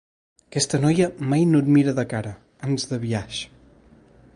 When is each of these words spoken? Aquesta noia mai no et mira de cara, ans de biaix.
Aquesta 0.45 0.79
noia 0.85 1.09
mai 1.33 1.45
no 1.51 1.61
et 1.65 1.69
mira 1.77 1.95
de 2.01 2.07
cara, 2.15 2.35
ans 2.71 2.93
de 2.95 3.01
biaix. 3.05 3.45